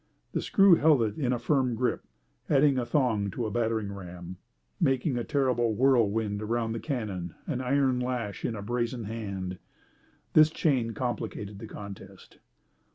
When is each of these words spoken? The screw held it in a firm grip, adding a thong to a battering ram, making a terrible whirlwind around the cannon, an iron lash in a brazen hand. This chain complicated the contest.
The 0.31 0.41
screw 0.41 0.73
held 0.73 1.03
it 1.03 1.19
in 1.19 1.31
a 1.31 1.37
firm 1.37 1.75
grip, 1.75 2.03
adding 2.49 2.79
a 2.79 2.87
thong 2.87 3.29
to 3.29 3.45
a 3.45 3.51
battering 3.51 3.93
ram, 3.93 4.37
making 4.79 5.15
a 5.15 5.23
terrible 5.23 5.75
whirlwind 5.75 6.41
around 6.41 6.71
the 6.71 6.79
cannon, 6.79 7.35
an 7.45 7.61
iron 7.61 7.99
lash 7.99 8.43
in 8.43 8.55
a 8.55 8.63
brazen 8.63 9.03
hand. 9.03 9.59
This 10.33 10.49
chain 10.49 10.95
complicated 10.95 11.59
the 11.59 11.67
contest. 11.67 12.39